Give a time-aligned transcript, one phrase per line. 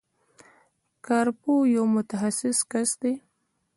[1.05, 3.13] کارپوه یو متخصص کس دی.